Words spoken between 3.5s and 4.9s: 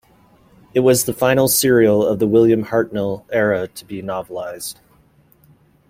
to be novelised.